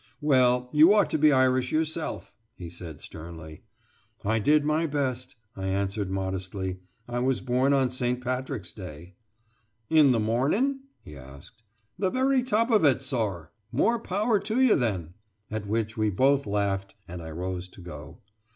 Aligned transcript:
"Well, 0.19 0.71
you 0.73 0.95
ought 0.95 1.11
to 1.11 1.19
be 1.19 1.31
Irish 1.31 1.71
yourself!" 1.71 2.33
he 2.55 2.71
said 2.71 2.99
sternly. 2.99 3.61
"I 4.25 4.39
did 4.39 4.65
my 4.65 4.87
best," 4.87 5.35
I 5.55 5.67
answered 5.67 6.09
modestly. 6.09 6.79
"I 7.07 7.19
was 7.19 7.39
born 7.39 7.71
on 7.71 7.91
St. 7.91 8.19
Patrick's 8.19 8.71
Day!" 8.71 9.13
"In 9.91 10.11
the 10.11 10.19
mornin'?" 10.19 10.79
he 11.03 11.15
asked. 11.15 11.61
"The 11.99 12.09
very 12.09 12.41
top 12.41 12.71
of 12.71 12.83
it, 12.83 13.03
sor!" 13.03 13.51
"More 13.71 13.99
power 13.99 14.39
to 14.39 14.59
you 14.59 14.75
then!" 14.75 15.13
at 15.51 15.67
which 15.67 15.97
we 15.99 16.09
both 16.09 16.47
laughed, 16.47 16.95
and 17.07 17.21
I 17.21 17.29
rose 17.29 17.67
to 17.67 17.81
go. 17.81 18.21